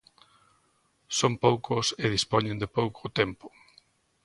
Son 1.17 1.33
poucos 1.43 1.85
e 2.03 2.05
dispoñen 2.15 2.57
de 2.61 2.67
pouco 2.77 3.03
tempo. 3.19 3.45